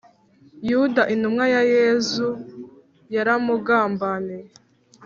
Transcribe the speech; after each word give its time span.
Yuda 0.69 1.03
intumwa 1.13 1.45
ya 1.53 1.61
yezu 1.73 2.27
yaramugambaniye 3.15 4.45